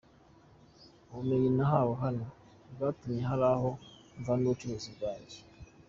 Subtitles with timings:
[1.09, 2.25] Ubumenyi nahawe hano
[2.73, 3.69] bwatumye hari aho
[4.19, 5.37] mvana ubucuruzi bwanjye.